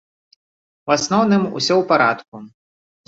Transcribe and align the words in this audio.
У 0.87 0.95
асноўным 0.97 1.43
усё 1.57 1.73
ў 1.77 1.83
парадку. 1.95 2.35